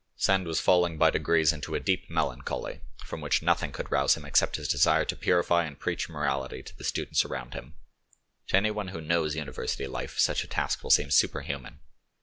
[0.15, 4.25] Sand was falling by degrees into a deep melancholy, from which nothing could rouse him
[4.25, 7.75] except his desire to purify and preach morality to the students around him.
[8.47, 11.81] To anyone who knows university life such a task will seem superhuman.